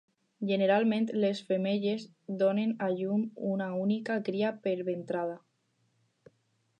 Generalment, 0.51 1.03
les 1.23 1.41
femelles 1.49 2.05
donen 2.39 2.73
a 2.85 2.89
llum 3.01 3.27
una 3.53 3.67
única 3.83 4.15
cria 4.31 4.53
per 4.65 4.75
ventrada. 4.89 5.37